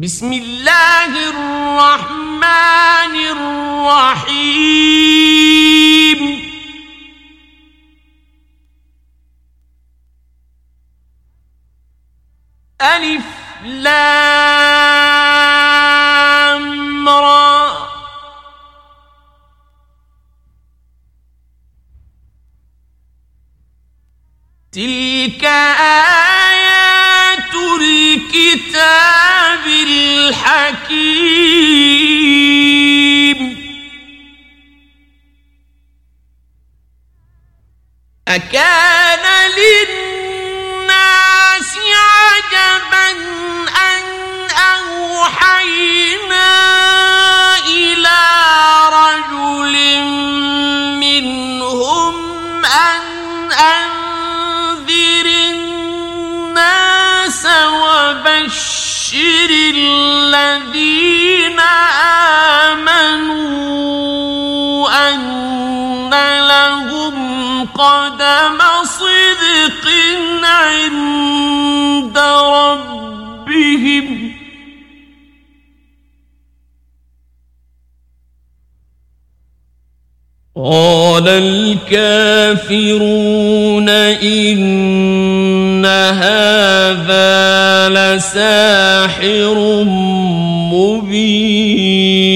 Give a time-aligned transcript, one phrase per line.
[0.00, 3.14] بسم الله الرحمن
[4.16, 4.60] الرحيم.
[12.80, 13.24] ألف
[13.64, 13.88] لام
[17.08, 17.88] را.
[24.72, 26.29] تلك آيات
[32.20, 33.40] الحكيم
[38.28, 39.24] أكان
[39.58, 40.90] للناس
[41.76, 43.10] عجبا
[43.90, 44.04] أن
[44.76, 46.50] أوحينا
[47.66, 48.20] إلى
[48.92, 49.74] رجل
[51.00, 52.14] منهم
[52.64, 53.02] أن
[53.52, 60.19] أنذر الناس وبشر الذين
[67.80, 69.84] قدم صدق
[70.44, 72.18] عند
[72.52, 74.06] ربهم.
[80.56, 82.68] قال الكافرون
[83.88, 87.38] إن هذا
[87.88, 89.56] لساحر
[90.72, 92.29] مبين.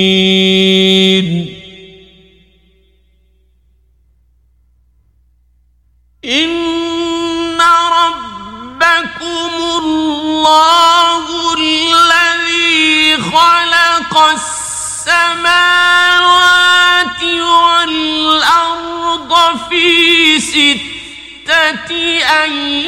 [22.35, 22.84] أن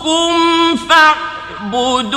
[0.00, 2.10] ربكم فاعبدوه.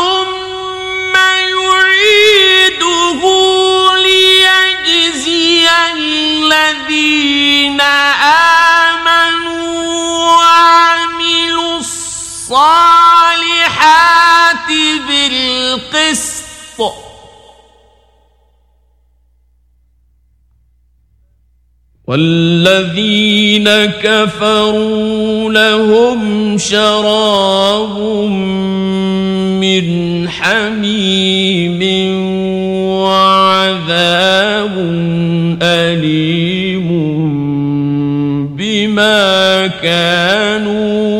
[0.00, 1.14] ثم
[1.56, 3.20] يعيده
[3.96, 7.80] ليجزي الذين
[9.00, 9.76] آمنوا
[10.36, 12.80] وعملوا الصالحات
[15.06, 16.29] بالقسط.
[22.10, 23.68] والذين
[24.02, 27.98] كفروا لهم شراب
[29.62, 31.80] من حميم
[33.06, 34.72] وعذاب
[35.62, 36.88] أليم
[38.56, 41.19] بما كانوا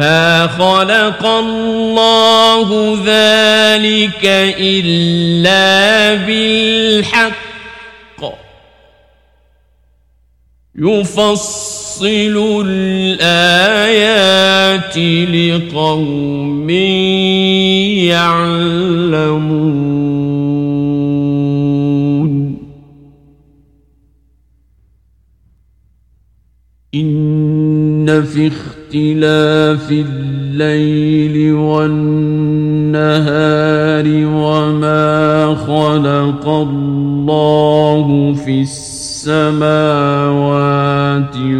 [0.00, 2.68] ما خلق الله
[3.06, 4.24] ذلك
[4.58, 7.40] إلا بالحق.
[10.78, 14.16] يفصل الآيات
[15.28, 16.70] لقوم
[18.10, 19.50] يعلمون.
[26.94, 28.46] إن في
[28.90, 32.04] اختلاف الليل والنهار
[34.26, 39.66] وما خلق الله في السماوات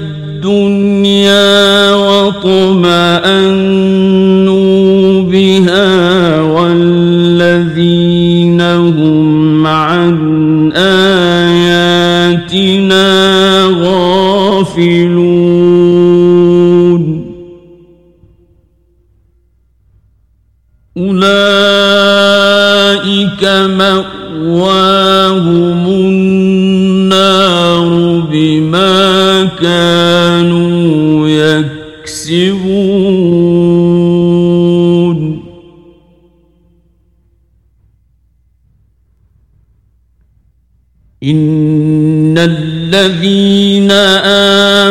[42.93, 43.91] الذين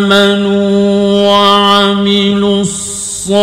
[0.00, 3.34] آمنوا وعملوا الصالحات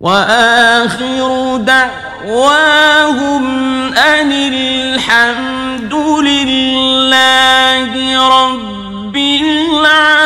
[0.00, 3.44] وآخر دعواهم
[3.94, 7.92] أن الحمد لله
[8.28, 10.18] رب العالمين.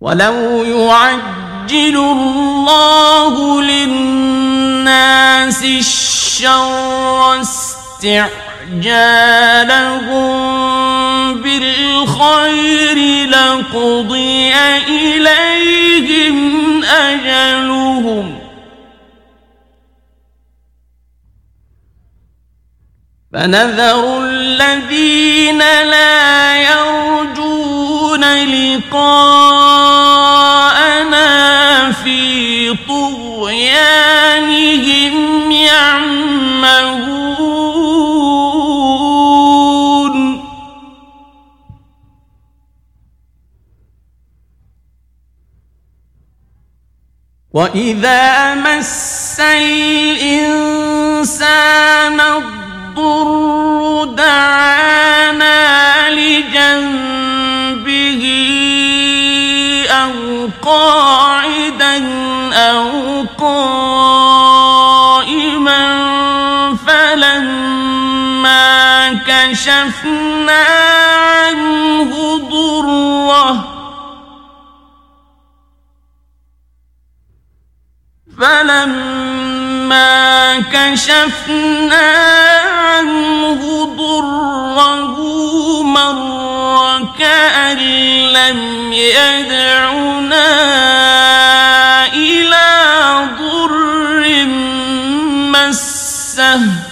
[0.00, 8.30] ولو يعجل الله للناس الشر استعجالهم
[11.42, 14.54] بالخير لقضي
[14.88, 18.38] إليهم أجلهم
[23.32, 29.59] فنذر الذين لا يرجون لقاءنا
[35.70, 37.10] يعمهون.
[47.52, 50.60] وإذا مس الإنسان
[52.20, 55.60] الضر دعانا
[56.10, 57.44] لجنبه
[59.90, 60.12] أو
[60.62, 61.96] قاعدا
[62.54, 62.90] أو
[63.38, 64.29] قائما
[69.60, 70.64] كشفنا
[71.16, 73.64] عنه ضره
[78.40, 80.10] فلما
[80.60, 82.12] كشفنا
[82.70, 85.16] عنه ضره
[85.82, 86.18] مر
[86.80, 87.78] وكأن
[88.32, 90.48] لم يدعنا
[92.14, 92.68] إلى
[93.38, 94.46] ضر
[95.52, 96.89] مسه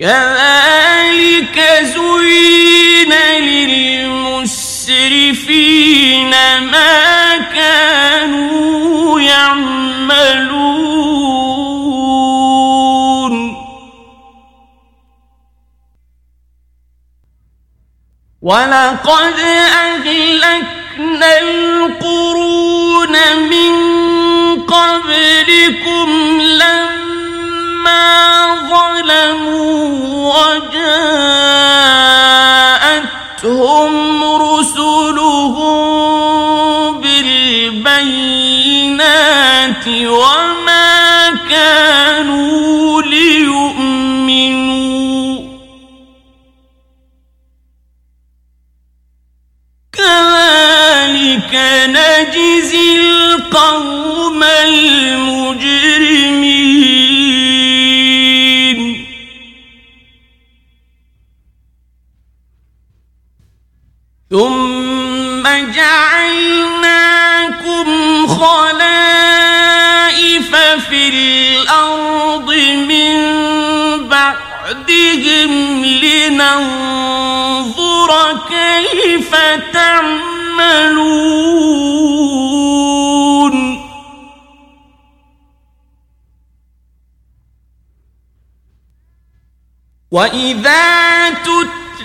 [0.00, 3.12] كذلك زين
[4.28, 4.80] للمسرفين
[6.60, 10.58] ما كانوا يعملون.
[18.42, 19.38] ولقد
[19.78, 23.14] أهلكنا القرون
[23.50, 23.72] من
[24.62, 26.37] قبلكم
[33.38, 35.78] وجاءتهم رسلهم
[37.00, 38.38] بالبينات
[39.88, 43.78] وما كانوا ليؤمنوا.
[49.92, 51.54] كذلك
[51.88, 55.67] نجزي القوم المجرمين.
[64.30, 65.42] ثم
[65.72, 66.26] جعلناكم
[68.26, 69.36] خلائف
[70.88, 72.52] في الأرض
[72.88, 73.14] من
[74.08, 77.10] بعدهم لننظر
[78.48, 79.36] كيف
[79.72, 81.08] تعملون.
[90.10, 91.77] وإذا تتلى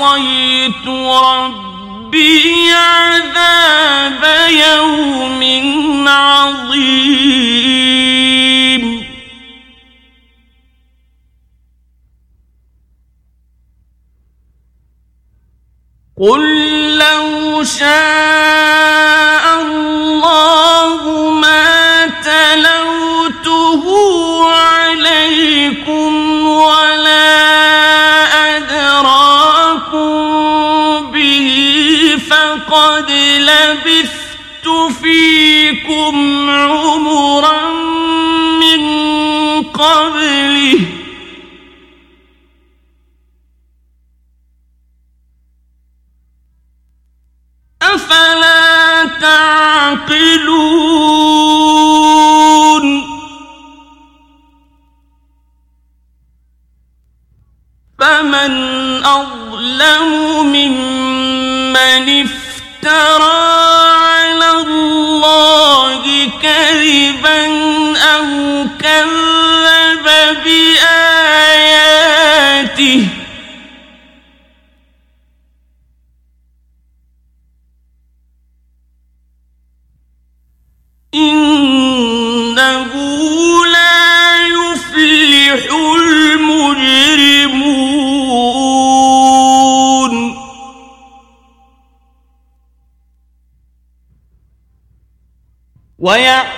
[0.00, 5.42] عصيت ربي عذاب يوم
[6.08, 7.48] عظيم.
[16.16, 16.42] قل
[16.98, 18.67] لو شاء
[39.77, 40.79] قبله
[47.81, 48.36] أفلا
[96.08, 96.57] 我呀。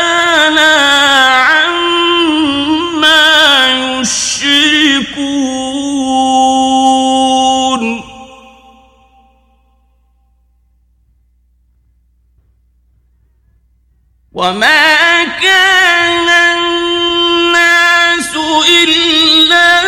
[14.41, 18.35] وما كان الناس
[18.69, 19.81] إلا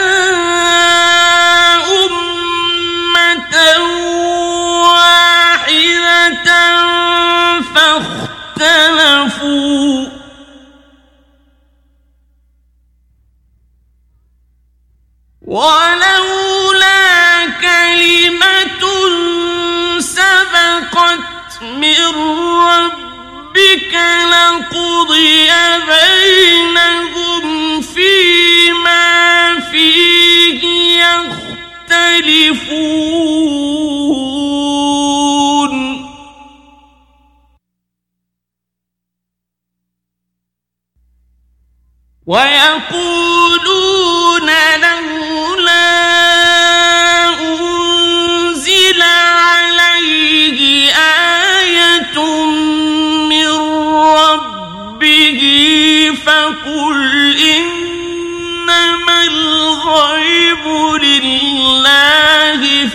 [2.05, 3.55] أمة
[4.83, 6.49] واحدة
[8.55, 9.43] فاختلفوا
[15.41, 16.12] ولولا
[23.95, 25.49] لقضي
[25.87, 26.52] بينهم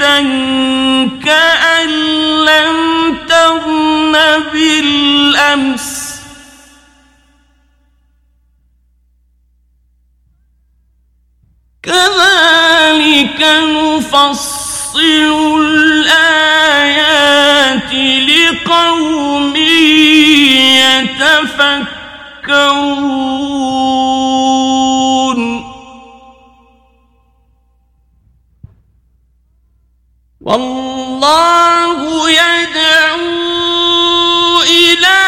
[0.00, 0.20] قاعدا
[1.24, 1.90] كأن
[2.44, 4.14] لم تغن
[4.52, 5.86] بالأمس.
[11.82, 15.00] كذلك نفصل
[15.60, 16.72] الآيات
[18.28, 19.56] لقوم
[22.46, 23.55] يتفكرون.
[30.46, 33.18] والله يدعو
[34.62, 35.18] إلى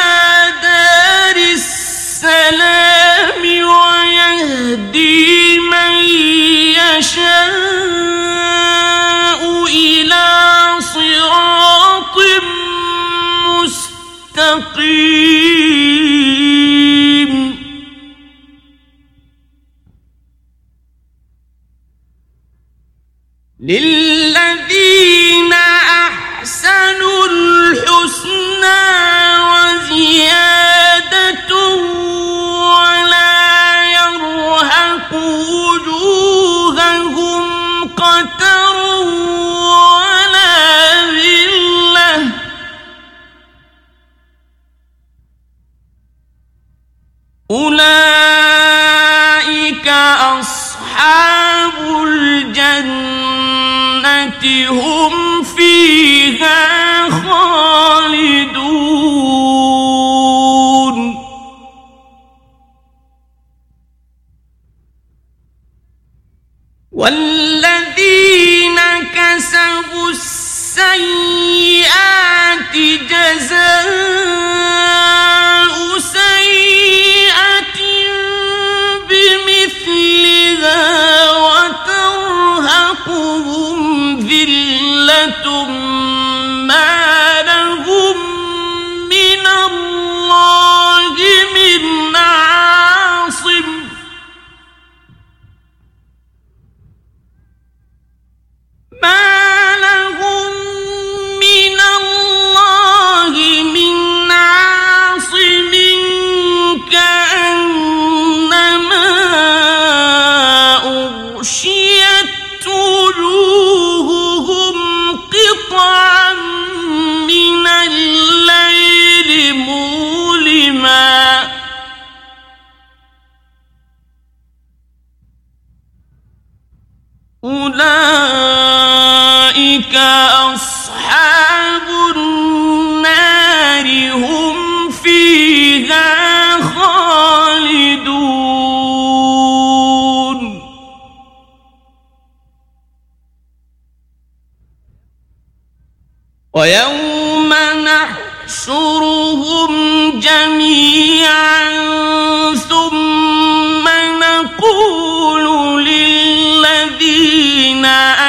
[0.62, 5.92] دار السلام ويهدي من
[6.78, 7.26] يشاء
[9.66, 10.26] إلى
[10.80, 12.16] صراط
[14.38, 15.18] مستقيم.
[23.60, 24.67] للذين
[52.60, 58.48] الجنة هم فيها خالدون.
[66.92, 68.78] والذين
[69.14, 70.88] كسبوا السيئات
[73.10, 74.77] جزاء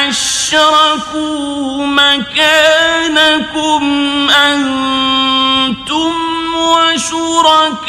[0.10, 3.84] أشركوا مكانكم
[4.30, 6.13] أنتم
[6.56, 7.80] وشركاؤكم.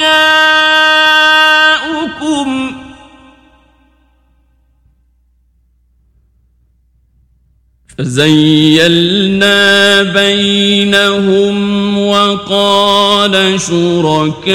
[7.98, 9.58] فزيلنا
[10.02, 14.50] بينهم وقال شركاؤهم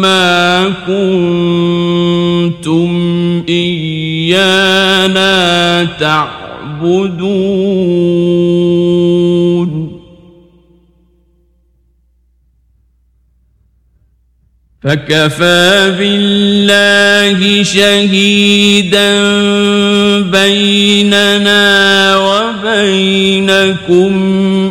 [0.00, 1.75] ما كنتم
[4.26, 7.46] إيانا تعبدون.
[14.82, 19.10] فكفى بالله شهيدا
[20.20, 21.66] بيننا
[22.16, 24.12] وبينكم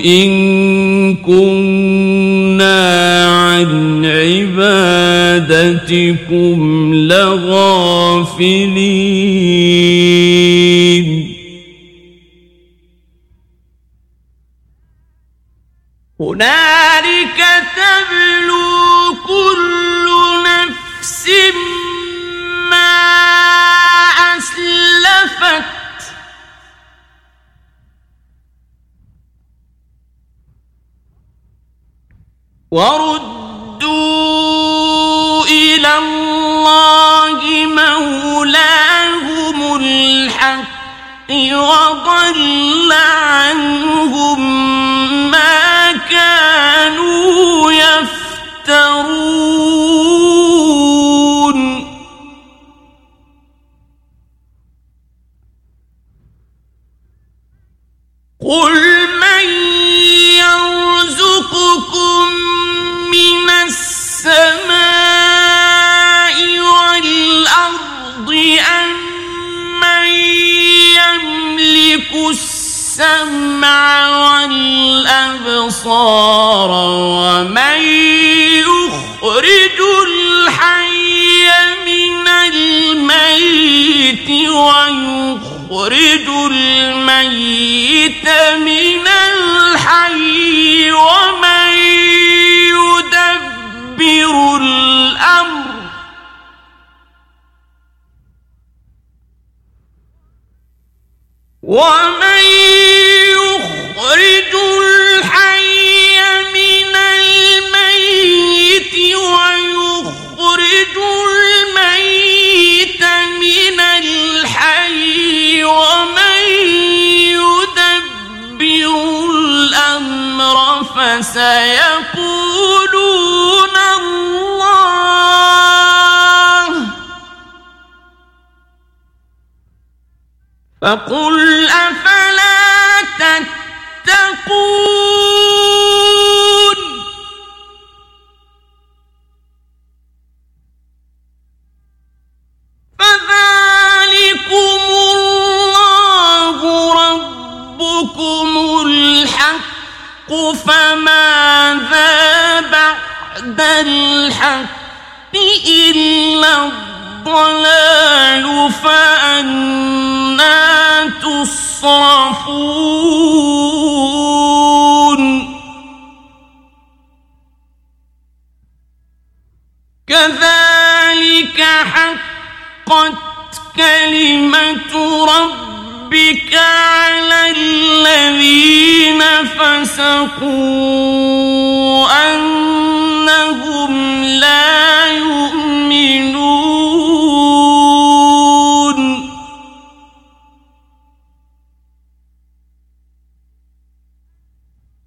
[0.05, 2.75] إن كنا
[3.25, 4.05] عن
[5.45, 5.95] عبادتكم.
[7.07, 8.65] لغافلين.
[16.19, 17.39] هنالك
[17.75, 20.07] تبلو كل
[20.45, 21.29] نفس
[22.69, 22.95] ما
[24.37, 25.65] أسلفت.
[32.71, 33.34] ورد
[41.55, 42.93] وضل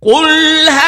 [0.02, 0.87] قل هل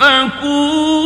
[0.00, 0.99] فكون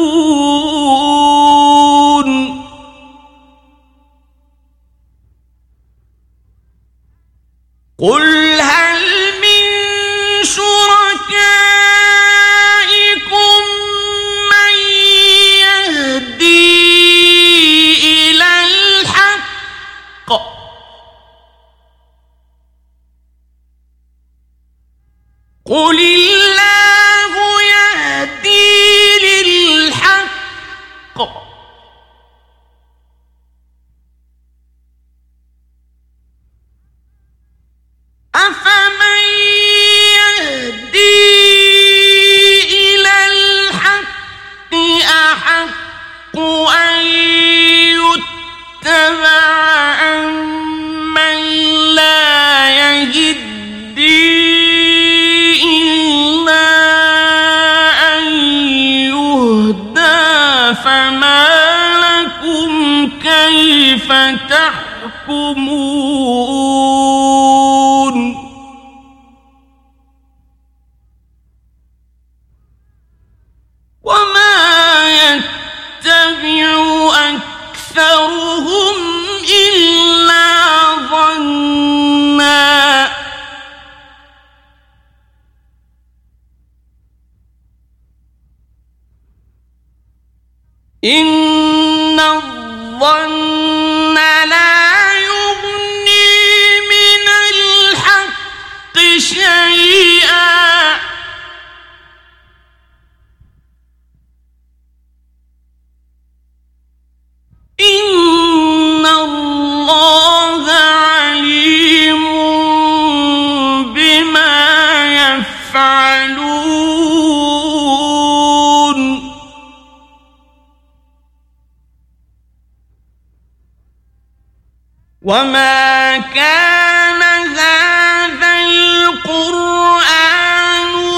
[125.24, 127.22] وما كان
[127.56, 130.04] هذا القرآن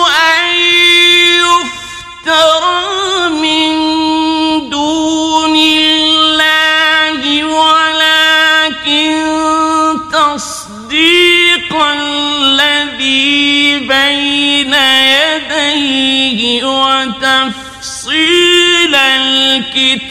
[0.06, 0.46] أن
[1.42, 2.78] يفترى
[3.30, 3.70] من
[4.70, 9.12] دون الله ولكن
[10.12, 18.14] تصديق الذي بين يديه وتفصيل
[18.94, 20.05] الكتاب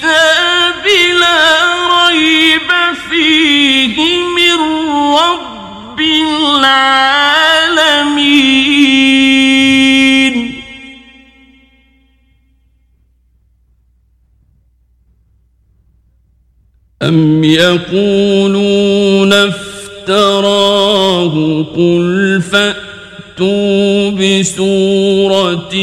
[5.95, 6.01] رب
[6.59, 7.55] العالمين.
[17.01, 20.53] أم يقولون افتراه
[21.75, 25.75] قل فأتوا بسورة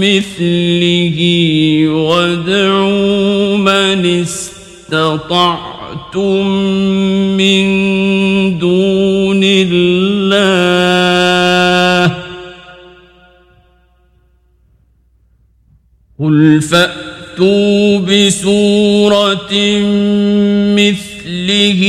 [0.00, 1.18] مثله
[1.88, 5.68] وادعوا من استطعتم
[16.28, 19.52] قل فأتوا بسورة
[20.76, 21.82] مثله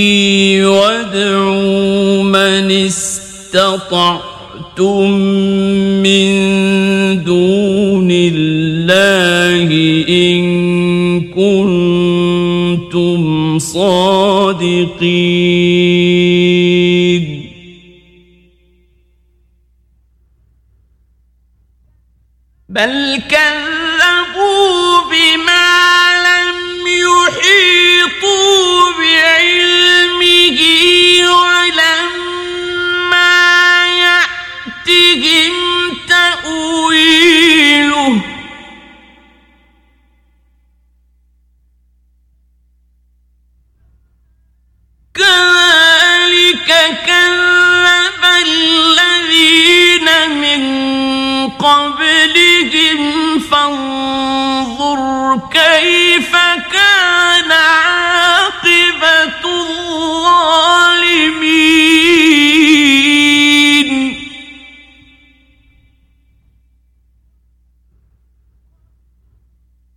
[0.66, 4.22] وادعوا من استطعتم
[6.04, 6.30] من
[7.24, 9.68] دون الله
[10.10, 10.42] إن
[11.22, 13.20] كنتم
[13.60, 15.00] صادقين
[22.70, 23.69] بل كذبوا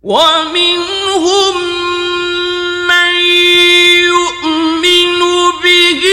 [0.03, 1.55] ومنهم
[2.87, 3.15] من
[4.11, 5.21] يؤمن
[5.63, 6.03] به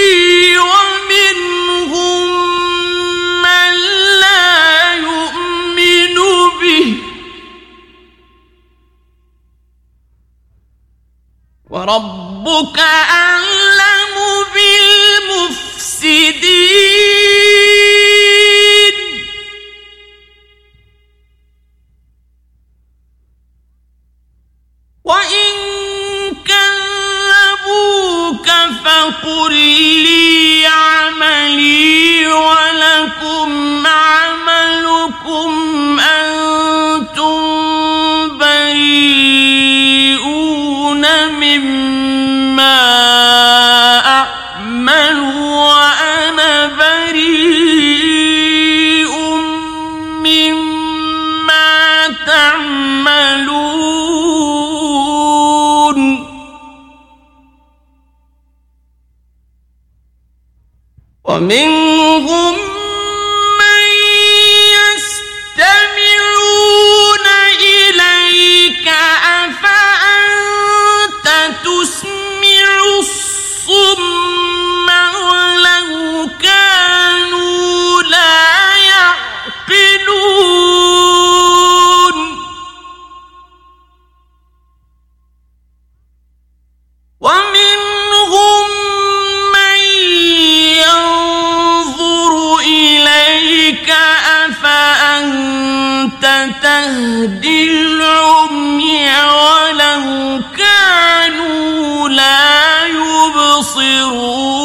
[0.71, 2.27] ومنهم
[3.43, 3.73] من
[4.21, 6.17] لا يؤمن
[6.61, 6.89] به.
[11.71, 13.60] وربك أعلم
[61.41, 61.80] ومنهم
[96.81, 104.60] تهدي العمي ولو كانوا لا يبصرون.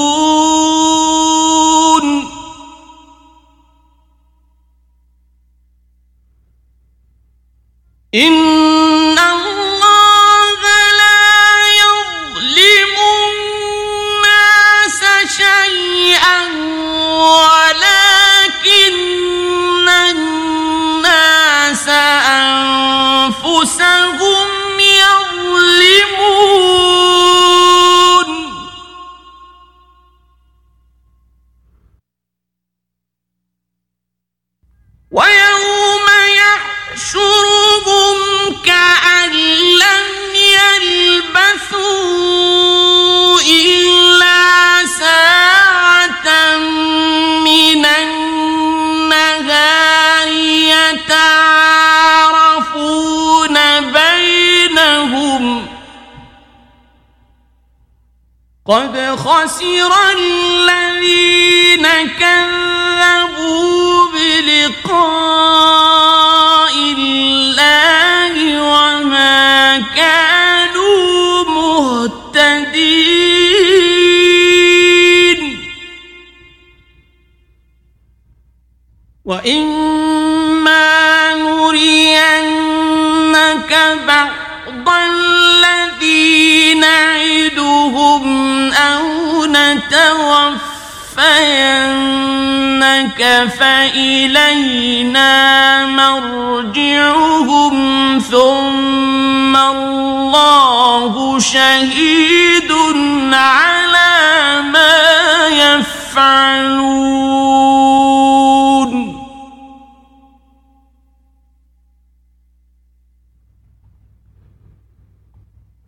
[59.25, 61.85] خسر الذين
[62.21, 65.15] كذبوا بلقاء
[66.97, 72.85] الله وما كانوا مهتدين.
[79.25, 80.85] وإما
[81.35, 82.81] نرينك
[84.07, 88.25] بعض الذي نعدهم
[88.73, 89.14] أو
[89.55, 90.65] نتوفينك
[93.59, 95.31] فإلينا
[95.85, 97.75] مرجعهم
[98.19, 102.71] ثم الله شهيد
[103.33, 104.11] على
[104.73, 107.05] ما يفعلون.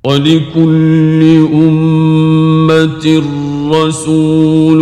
[0.03, 1.21] ولكل
[1.53, 3.05] أمة
[3.71, 4.81] رسول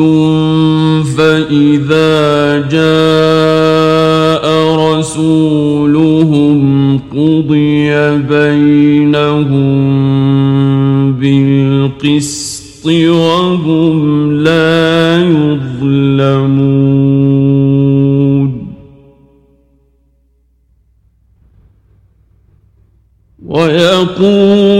[1.17, 6.59] فإذا جاء رسولهم
[6.97, 9.75] قضي بينهم
[11.13, 16.65] بالقسط وهم لا يظلمون.
[23.45, 24.74] ويقولون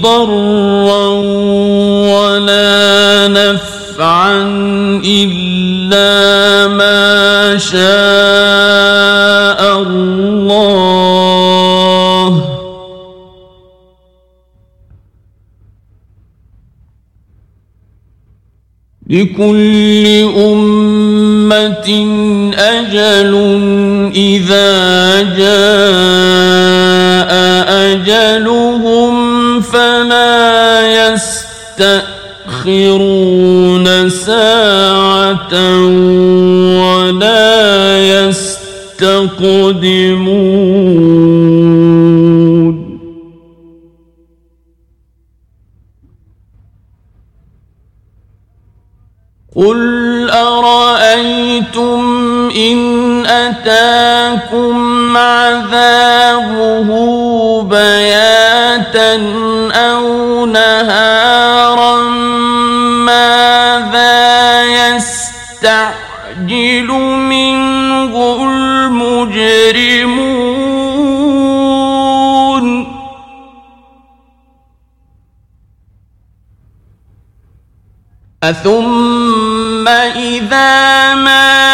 [0.00, 1.06] ضرا
[2.16, 4.42] ولا نفعا
[5.04, 7.80] إلا ما شاء
[9.82, 10.90] الله
[19.10, 21.88] لكل أمة
[22.54, 23.32] أجل
[24.14, 24.69] إذا
[32.50, 35.54] يستأخرون ساعة
[36.80, 39.20] ولا يستقدمون.
[49.56, 52.00] قل أرأيتم
[52.56, 52.78] إن
[53.26, 56.90] أتاكم عذابه
[57.62, 59.14] بياتا
[59.74, 60.99] أو نهارا
[66.80, 66.92] يستعجل
[67.28, 69.10] منه المجرمون
[78.42, 81.69] أثم إذا ما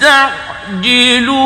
[0.00, 1.40] تستعجلون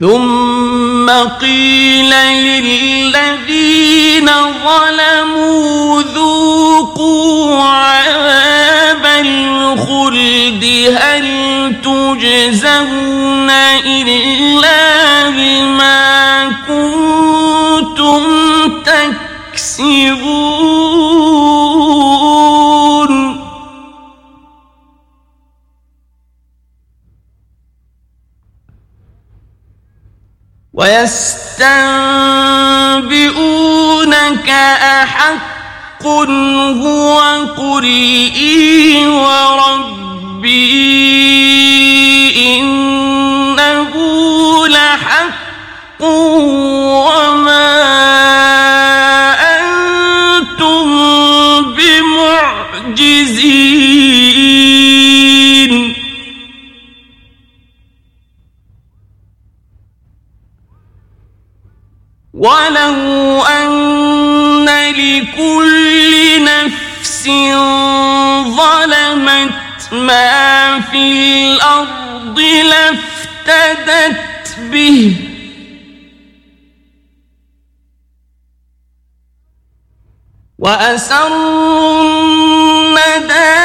[0.00, 2.10] ثم قيل
[2.46, 4.26] للذين
[4.64, 10.64] ظلموا ذوقوا عذاب الخلد.
[10.98, 11.26] هل
[11.84, 18.22] تجزون إلا بما كنتم
[18.82, 20.51] تكسبون؟
[33.12, 34.48] ويستنبئونك
[34.82, 37.20] أحق هو
[37.56, 37.84] قل
[38.36, 40.50] إي وربي
[42.60, 43.92] إنه
[44.68, 47.81] لحق وما
[62.42, 67.24] ولو أن لكل نفس
[68.58, 70.96] ظلمت ما في
[71.44, 74.10] الأرض لافتدت
[74.58, 75.16] به
[80.58, 83.61] وأسروا الندامة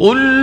[0.00, 0.39] قل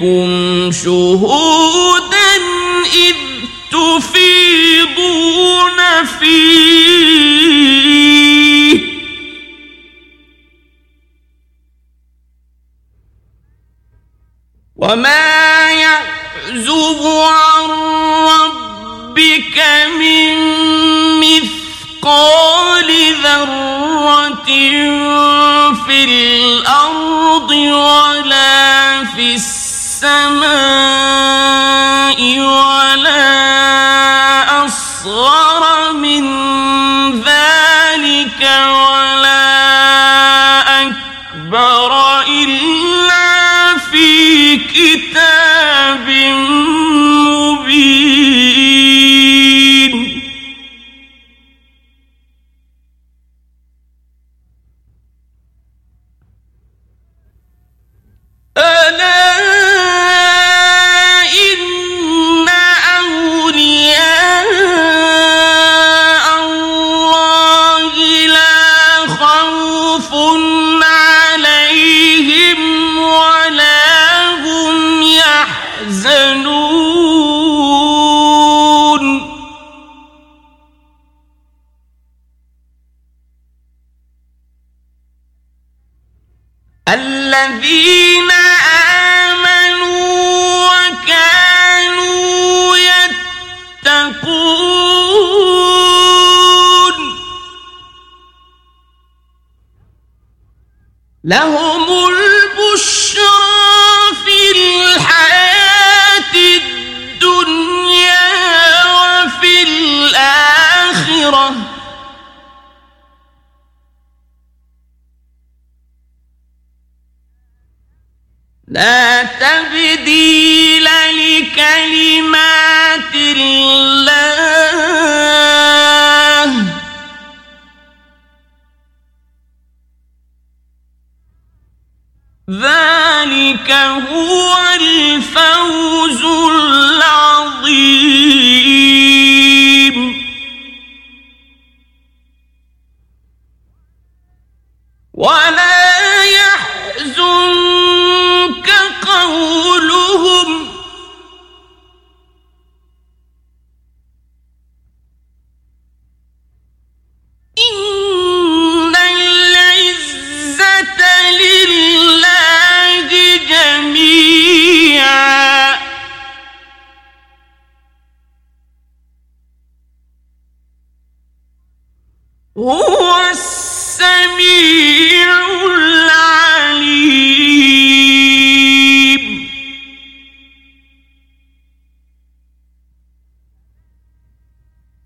[0.00, 2.36] عليكم شهودا
[2.94, 3.16] إذ
[3.70, 4.98] تفيضون
[6.20, 7.58] فيه.
[14.76, 17.70] وما يعزب عن
[18.30, 19.58] ربك
[19.98, 20.34] من
[21.20, 22.88] مثقال
[23.22, 24.46] ذرة
[25.86, 28.17] في الأرض ولا
[30.08, 30.87] السماء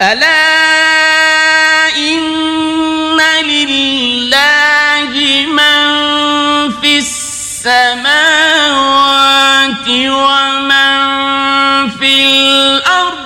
[0.02, 5.12] ألا إن لله
[5.46, 5.80] من
[6.80, 8.28] في السماوات
[9.88, 10.94] ومن
[11.88, 13.18] في الأرض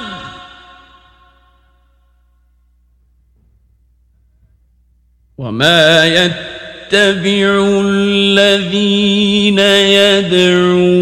[5.39, 10.96] وما يتبع الذين يدعون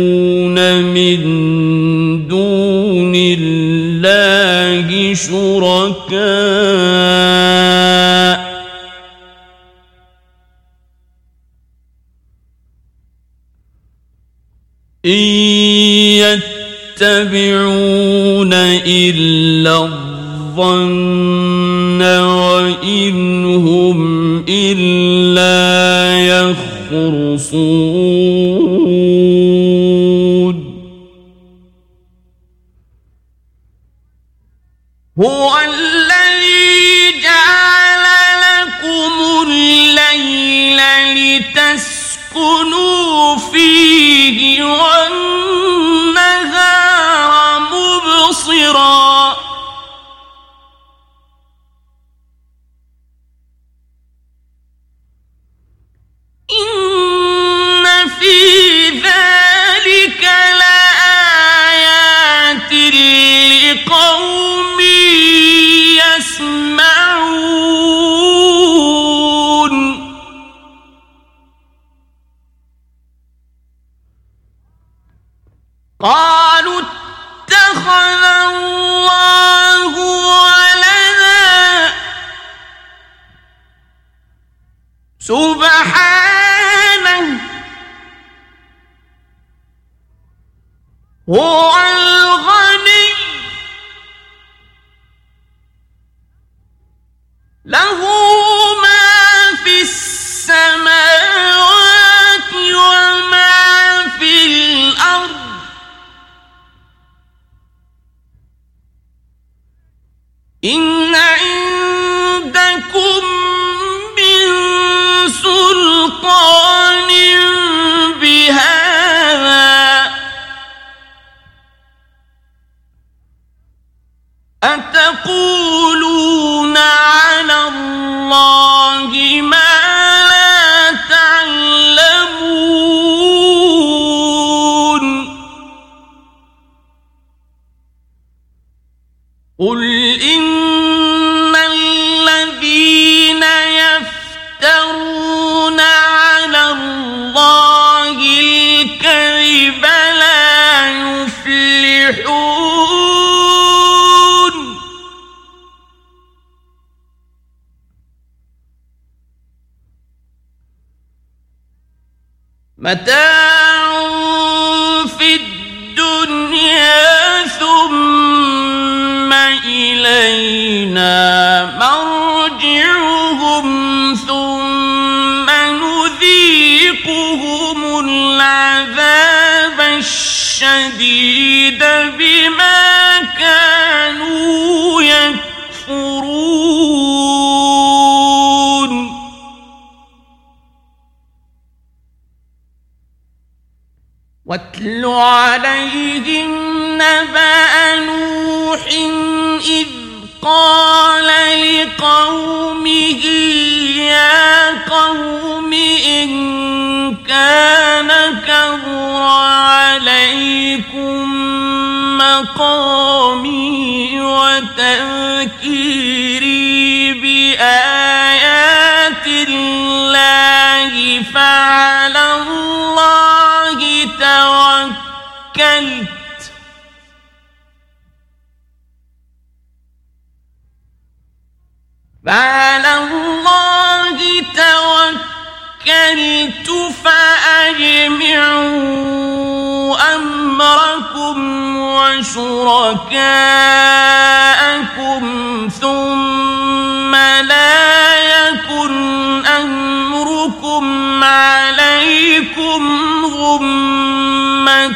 [5.14, 6.14] شركاء.
[15.06, 15.10] إن
[17.00, 18.52] يتبعون
[18.86, 20.94] إلا الظن
[22.02, 25.54] وإن هم إلا
[26.18, 27.83] يخرصون.
[97.64, 98.13] 蓝湖。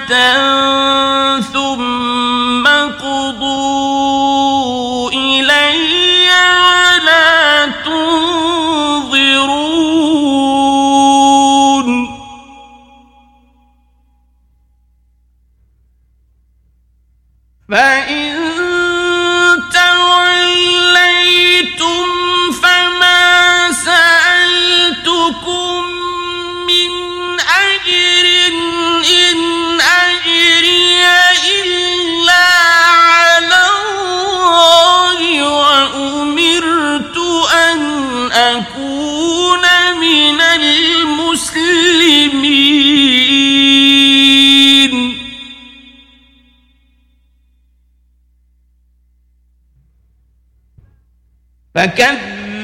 [0.08, 0.57] تنظر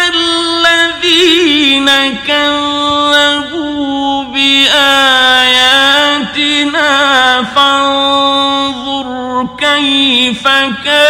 [0.08, 1.88] الذين
[2.28, 2.75] كفروا
[9.74, 10.48] كيف
[10.84, 11.05] كان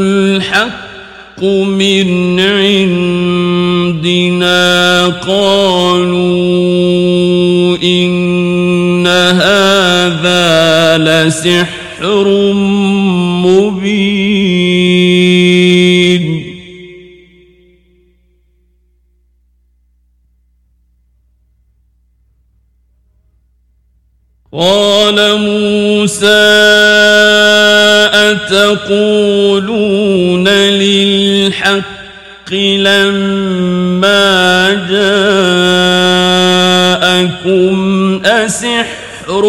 [0.00, 3.46] الحق من عندنا
[5.06, 6.18] قالوا
[7.82, 12.52] إن هذا لسحر
[13.44, 14.59] مبين.
[28.50, 34.30] تقولون للحق لما
[37.10, 39.44] جاءكم أسحر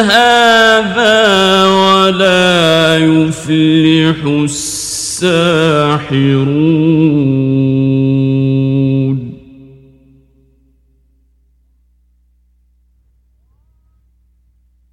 [0.00, 5.26] هذا ولا يفلح الساحرون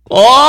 [0.10, 0.43] قال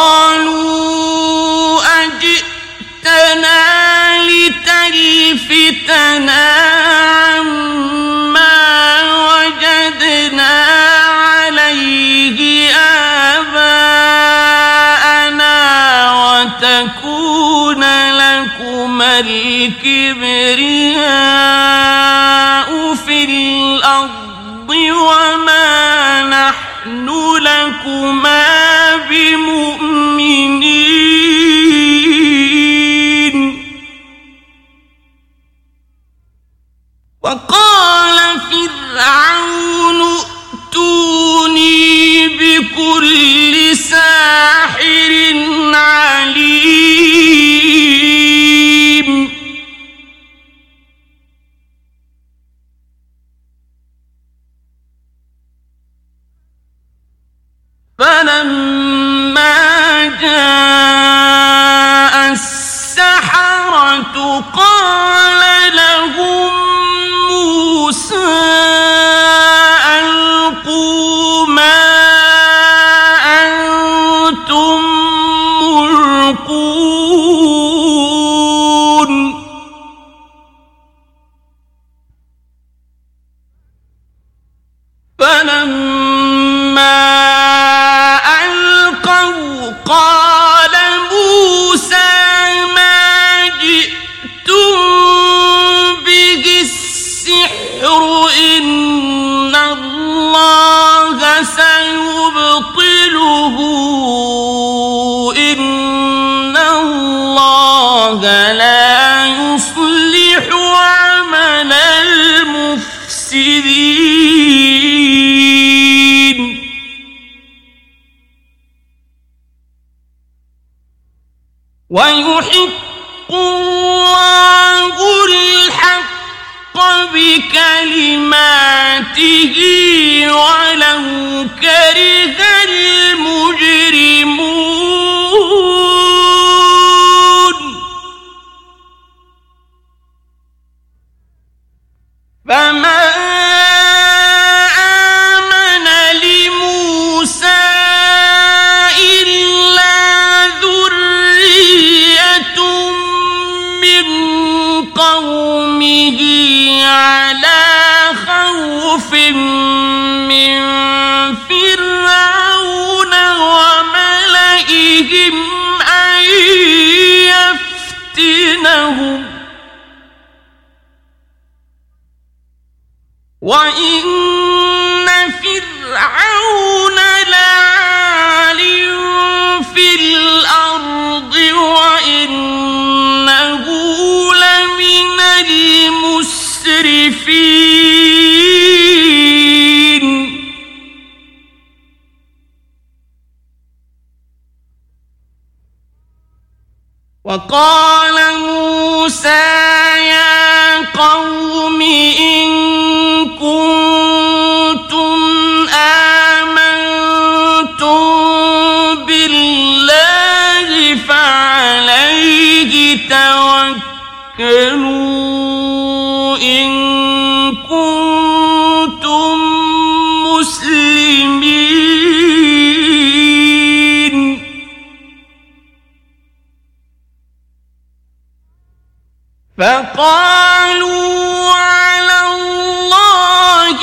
[229.94, 233.78] وقالوا على الله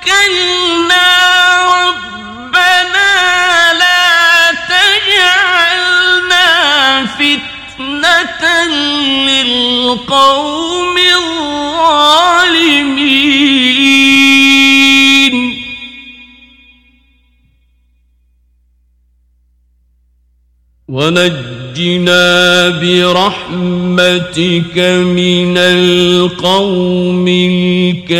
[0.00, 0.66] توكلنا
[1.86, 3.12] ربنا
[3.72, 6.46] لا تجعلنا
[7.06, 8.44] فتنة
[9.28, 11.60] للقوم الظالمين.
[20.88, 28.10] ونج ونجنا برحمتك من القوم الكافرين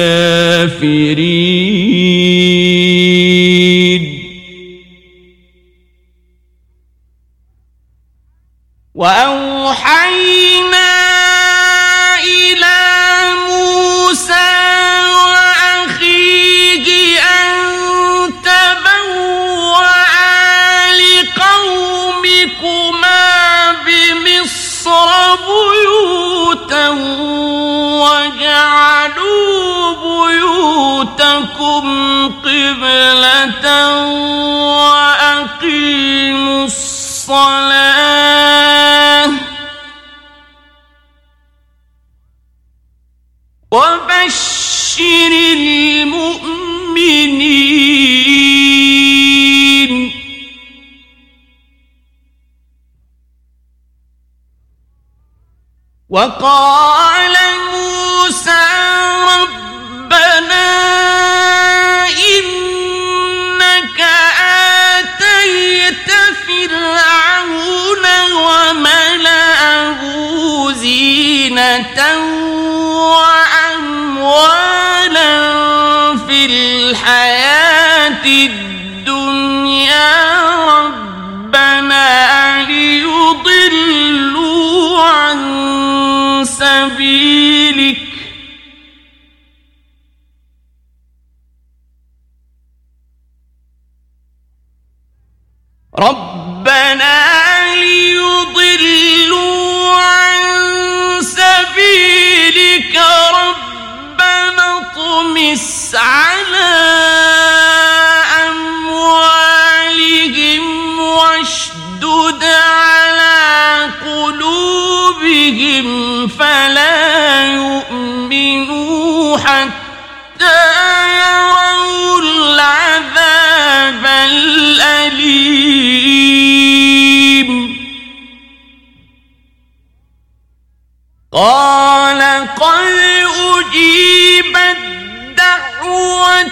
[56.10, 57.36] وقال
[57.72, 58.66] موسى
[59.38, 60.70] ربنا
[62.36, 64.00] إنك
[64.98, 66.10] آتيت
[66.46, 70.00] فرعون وملأه
[70.72, 72.00] زينة
[74.10, 74.50] وأموالا
[76.26, 77.29] في الحياة
[95.98, 97.29] ربنا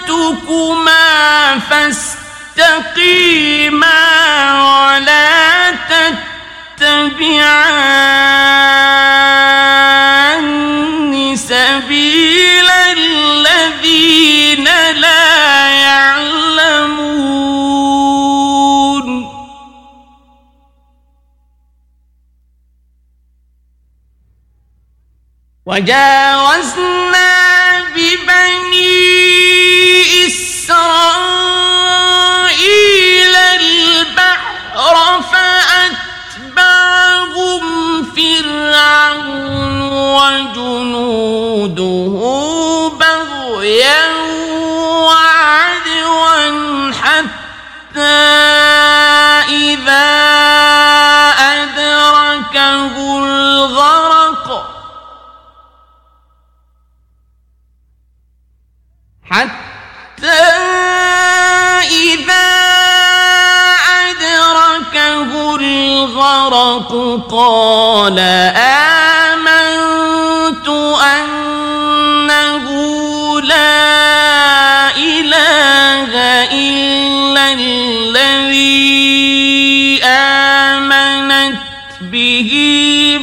[0.09, 3.09] دعوتكما فاستقيما
[4.63, 5.71] ولا
[9.99, 14.65] تتبعان سبيل الذين
[15.01, 17.09] لا يعلمون
[25.67, 27.48] وجاوزنا
[30.27, 31.69] إسرائيل
[33.37, 34.97] البحر
[36.53, 36.85] فأتبعهم
[38.17, 39.81] فرعون
[40.19, 41.79] وجنوده
[65.69, 66.91] الغرق
[67.31, 68.19] قال
[69.29, 70.69] آمنت
[71.15, 72.67] أنه
[73.41, 76.13] لا إله
[76.53, 78.81] إلا الذي
[80.05, 81.59] آمنت
[82.01, 82.51] به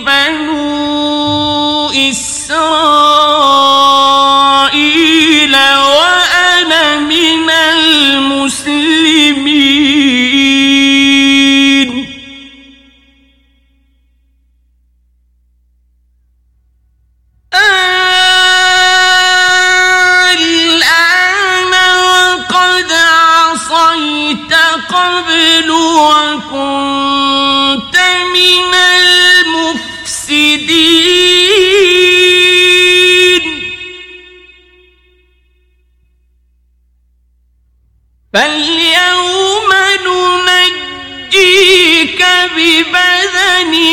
[0.05, 2.24] بنو إسرائيل.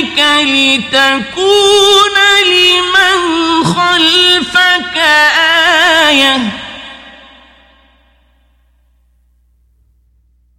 [0.02, 2.16] ببدنك لتكون
[2.46, 3.20] لمن
[3.64, 4.96] خلفك
[6.08, 6.38] آية.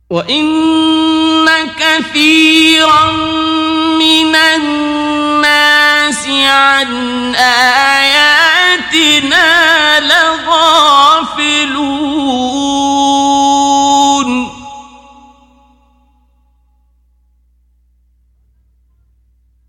[0.10, 1.50] وإن
[1.80, 3.12] كثيرا
[4.00, 8.54] من الناس عن آياتنا
[10.00, 11.13] لغافلون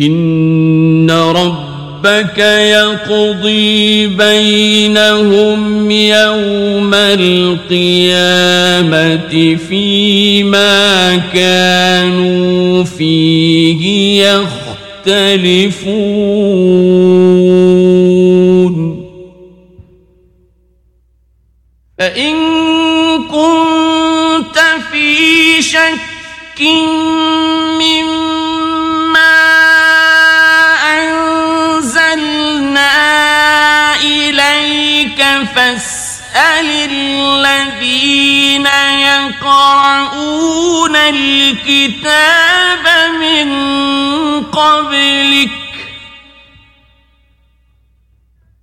[0.00, 8.38] إن ربك يقضي بينهم يوم القيامة
[9.68, 14.22] فيما كانوا فيه
[15.06, 15.80] يختلفون
[21.98, 22.59] فإن
[39.50, 42.84] يقرؤون الكتاب
[43.20, 43.48] من
[44.44, 45.50] قبلك.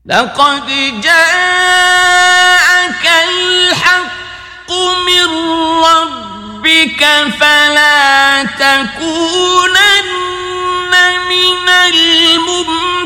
[0.06, 0.68] لقد
[1.02, 4.72] جاءك الحق
[5.08, 5.28] من
[5.84, 7.02] ربك
[7.40, 10.08] فلا تكونن
[11.30, 12.98] من الممترين.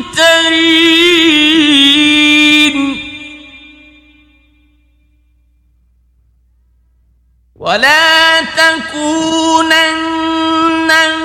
[7.61, 9.69] ولا تكونن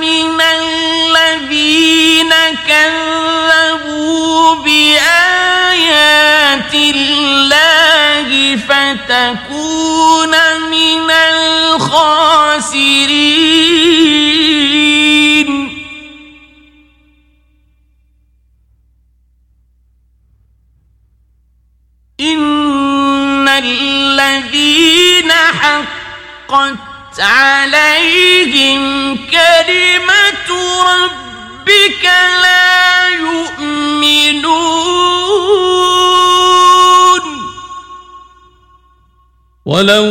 [0.00, 2.32] من الذين
[2.68, 5.94] كذبوا بآيات
[6.74, 8.28] الله
[8.68, 10.34] فتكون
[10.70, 12.26] من الخاسرين.
[22.20, 25.95] إن الذين حق
[26.56, 28.82] حقت عليهم
[29.16, 30.48] كلمة
[30.82, 32.04] ربك
[32.42, 34.46] لا يؤمنون.
[39.66, 40.08] ولو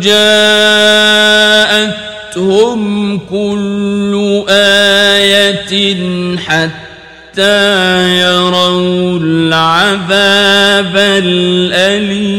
[0.00, 1.18] جاءتهم
[3.18, 5.96] كل آية
[6.38, 7.58] حتى
[8.20, 12.38] يروا العذاب الأليم.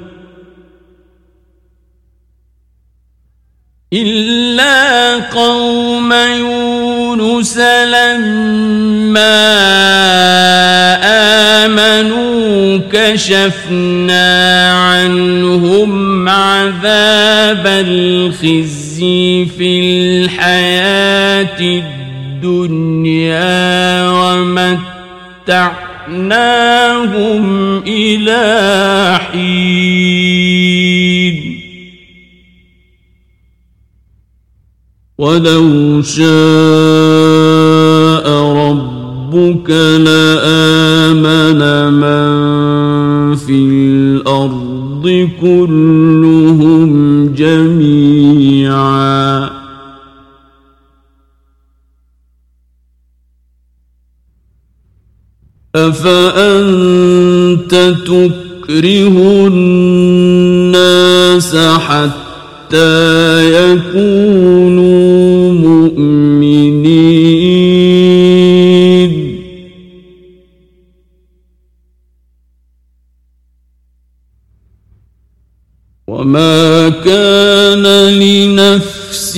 [5.33, 9.41] قوم يونس لما
[11.65, 21.59] آمنوا كشفنا عنهم عذاب الخزي في الحياة
[22.41, 23.41] الدنيا
[26.07, 30.50] ومتعناهم إلى حين.
[35.21, 36.25] ولو شاء
[38.57, 39.69] ربك
[40.01, 41.61] لآمن
[41.93, 46.89] من في الأرض كلهم
[47.33, 49.49] جميعا
[55.75, 57.75] أفأنت
[58.05, 62.21] تكره الناس حتى
[63.53, 64.90] يكونوا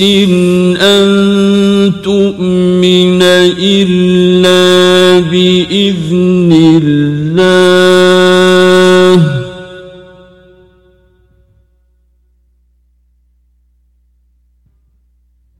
[0.80, 3.22] أن تؤمن
[3.58, 6.52] إلا بإذن
[6.82, 7.54] الله.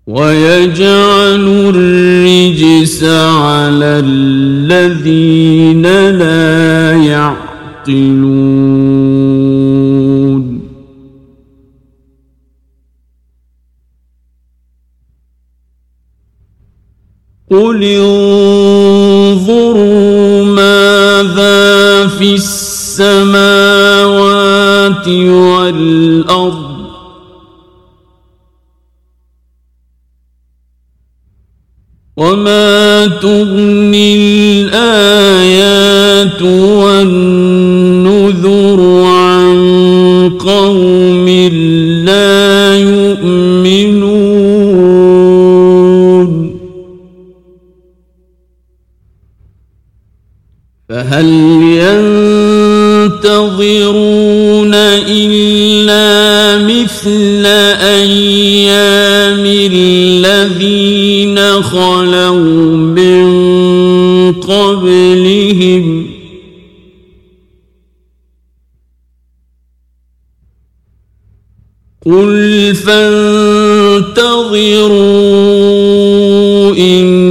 [0.06, 1.44] ويجعل
[1.74, 8.53] الرجس على الذين لا يعقلون.
[17.54, 17.84] قل
[19.14, 23.48] انظروا ماذا في السماوات
[25.08, 26.74] والأرض
[32.16, 36.42] وما تغني الآيات
[51.20, 52.24] ينظرون
[53.04, 57.46] ينتظرون إلا مثل
[57.80, 63.24] أيام الذين خلوا من
[64.32, 66.06] قبلهم؟
[72.06, 74.24] قل فانتظروا
[76.76, 77.23] إني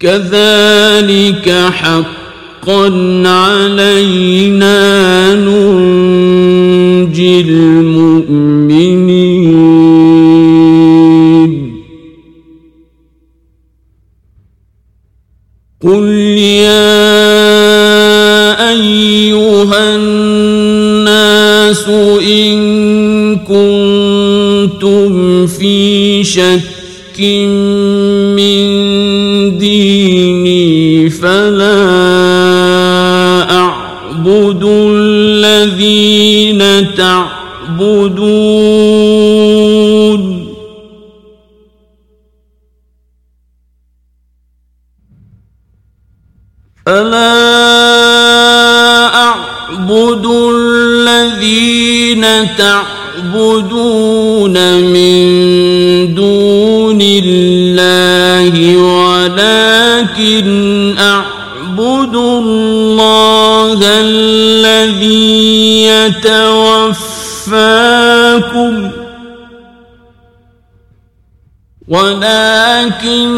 [0.00, 2.86] كذلك حقا
[3.28, 4.74] علينا
[5.34, 6.80] ننجي
[7.40, 8.80] المؤمنين.
[15.84, 16.08] قل
[16.38, 17.00] يا
[18.70, 21.88] أيها الناس
[22.22, 22.58] إن
[23.36, 25.12] كنتم
[25.46, 26.80] في شك
[31.10, 31.80] فلا
[33.50, 34.62] أعبد
[34.94, 36.60] الذين
[36.94, 38.30] تعبدون.
[46.86, 47.50] فلا
[49.14, 52.24] أعبد الذين
[52.58, 55.14] تعبدون من
[56.14, 58.76] دون الله
[60.00, 65.02] ولكن أعبد الله الذي
[65.86, 66.50] يتوفاكم.
[71.88, 73.30] ولكن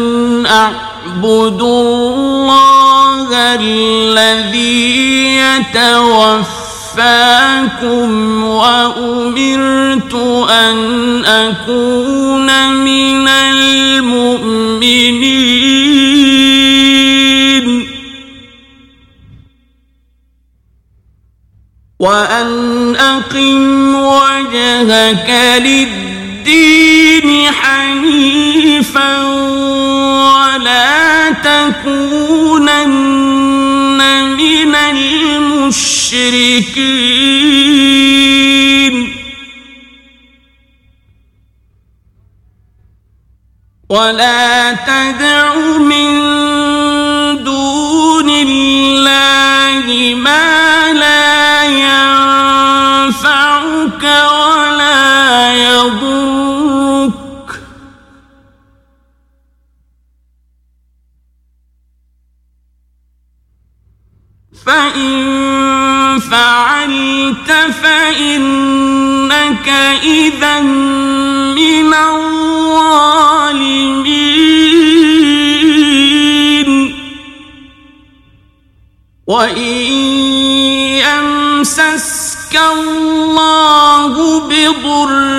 [0.45, 3.27] أعبد الله
[3.59, 6.03] الذي يتوفاكم.
[8.43, 10.13] وأمرت
[10.49, 14.62] أن أكون من المؤمنين.
[22.03, 25.29] وأن أقم وجهك
[25.65, 29.23] للدين حنيفا
[30.33, 32.83] ولا تكونن
[34.37, 36.03] من المشركين.
[43.89, 46.32] ولا تدع من
[64.65, 67.51] فإن فعلت
[67.83, 69.69] فإنك
[70.03, 72.23] إذا من الظالمين
[79.27, 79.63] وإن
[81.03, 85.33] يمسسك الله بضر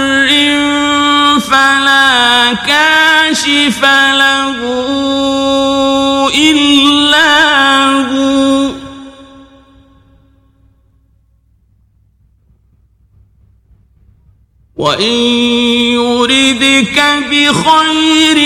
[1.40, 3.82] فلا كاشف
[4.14, 4.58] له
[6.34, 6.93] إلا
[14.84, 15.12] وإن
[15.96, 16.98] يردك
[17.30, 18.38] بخير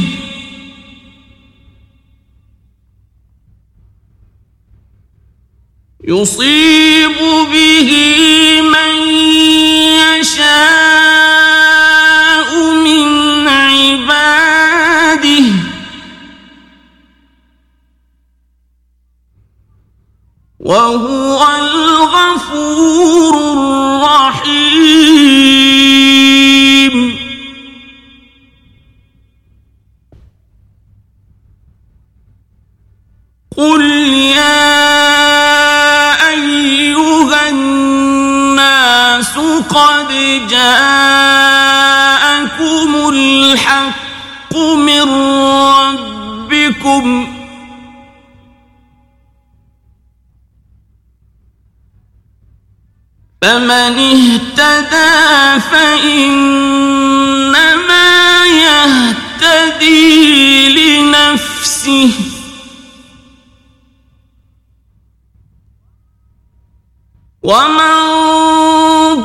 [6.04, 7.18] يصيب
[7.52, 7.90] به
[20.70, 25.00] وهو الغفور الرحيم.
[33.58, 33.82] قل
[34.38, 34.70] يا
[36.30, 39.38] أيها الناس
[39.70, 40.08] قد
[40.50, 41.50] جاءكم
[43.14, 45.10] الحق من
[45.82, 47.06] ربكم
[53.42, 56.80] فمن اهتدى فإنما
[58.46, 60.00] يهتدي
[61.00, 62.12] لنفسه.
[67.44, 67.96] ومن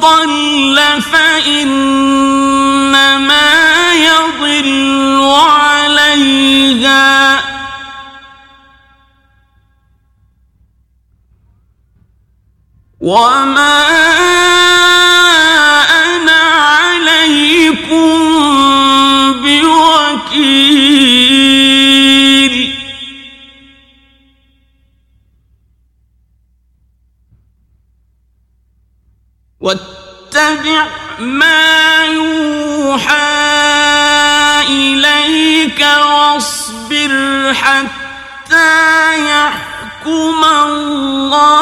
[0.01, 0.79] ضل
[1.13, 2.35] فإنما
[3.95, 6.35] يضل عليها.
[13.05, 13.85] وما
[15.93, 18.09] أنا عليكم
[21.45, 22.75] بوكيل
[29.61, 30.87] واتبع
[31.19, 33.15] ما يوحى
[34.69, 38.75] إليك واصبر حتى
[39.31, 41.55] يحكم الله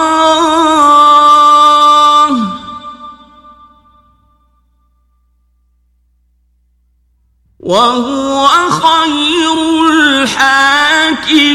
[7.62, 9.54] وهو خير
[9.90, 11.52] الحاكمين.